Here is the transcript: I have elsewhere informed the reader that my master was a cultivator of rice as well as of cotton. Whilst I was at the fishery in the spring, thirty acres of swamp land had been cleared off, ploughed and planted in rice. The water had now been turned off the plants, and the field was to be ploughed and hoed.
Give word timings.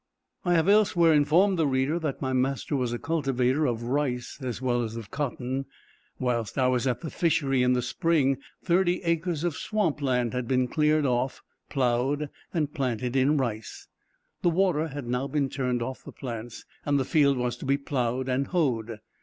I 0.43 0.55
have 0.55 0.67
elsewhere 0.67 1.13
informed 1.13 1.59
the 1.59 1.67
reader 1.67 1.99
that 1.99 2.23
my 2.23 2.33
master 2.33 2.75
was 2.75 2.91
a 2.91 2.97
cultivator 2.97 3.67
of 3.67 3.83
rice 3.83 4.39
as 4.41 4.59
well 4.59 4.81
as 4.81 4.95
of 4.95 5.11
cotton. 5.11 5.65
Whilst 6.17 6.57
I 6.57 6.65
was 6.69 6.87
at 6.87 7.01
the 7.01 7.11
fishery 7.11 7.61
in 7.61 7.73
the 7.73 7.83
spring, 7.83 8.39
thirty 8.63 9.03
acres 9.03 9.43
of 9.43 9.55
swamp 9.55 10.01
land 10.01 10.33
had 10.33 10.47
been 10.47 10.67
cleared 10.67 11.05
off, 11.05 11.43
ploughed 11.69 12.31
and 12.51 12.73
planted 12.73 13.15
in 13.15 13.37
rice. 13.37 13.87
The 14.41 14.49
water 14.49 14.87
had 14.87 15.05
now 15.05 15.27
been 15.27 15.49
turned 15.49 15.83
off 15.83 16.03
the 16.03 16.11
plants, 16.11 16.65
and 16.83 16.99
the 16.99 17.05
field 17.05 17.37
was 17.37 17.55
to 17.57 17.65
be 17.65 17.77
ploughed 17.77 18.27
and 18.27 18.47
hoed. 18.47 19.01